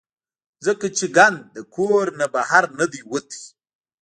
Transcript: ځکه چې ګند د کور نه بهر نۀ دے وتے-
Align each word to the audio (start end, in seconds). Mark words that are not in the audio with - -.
ځکه 0.65 0.85
چې 0.97 1.05
ګند 1.17 1.39
د 1.55 1.57
کور 1.75 2.05
نه 2.19 2.25
بهر 2.33 2.63
نۀ 2.77 2.85
دے 2.91 3.01
وتے- 3.11 3.39